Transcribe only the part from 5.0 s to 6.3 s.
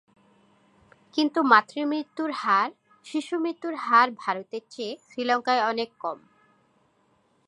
শ্রীলঙ্কায় অনেক কম।